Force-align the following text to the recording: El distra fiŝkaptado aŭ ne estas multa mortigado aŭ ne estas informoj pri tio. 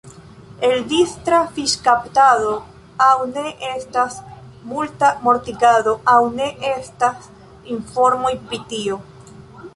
El 0.67 0.79
distra 0.93 1.41
fiŝkaptado 1.57 2.55
aŭ 3.09 3.11
ne 3.33 3.43
estas 3.73 4.17
multa 4.71 5.13
mortigado 5.29 5.95
aŭ 6.17 6.19
ne 6.41 6.51
estas 6.75 7.31
informoj 7.77 8.35
pri 8.49 8.63
tio. 8.75 8.99